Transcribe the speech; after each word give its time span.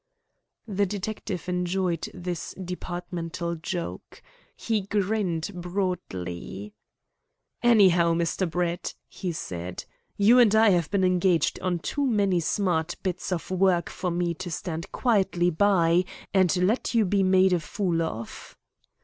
The 0.67 0.87
detective 0.87 1.47
enjoyed 1.47 2.09
this 2.11 2.55
departmental 2.55 3.53
joke. 3.57 4.23
He 4.55 4.81
grinned 4.87 5.51
broadly. 5.53 6.73
"Anyhow, 7.61 8.15
Mr. 8.15 8.49
Brett," 8.49 8.95
he 9.07 9.31
said, 9.31 9.85
"you 10.17 10.39
and 10.39 10.55
I 10.55 10.69
have 10.71 10.89
been 10.89 11.03
engaged 11.03 11.59
on 11.59 11.77
too 11.77 12.07
many 12.07 12.39
smart 12.39 12.95
bits 13.03 13.31
of 13.31 13.51
work 13.51 13.91
for 13.91 14.09
me 14.09 14.33
to 14.33 14.49
stand 14.49 14.91
quietly 14.91 15.51
by 15.51 16.05
and 16.33 16.57
let 16.57 16.95
you 16.95 17.05
be 17.05 17.21
made 17.21 17.53
a 17.53 17.59
fool 17.59 18.01
of." 18.01 18.57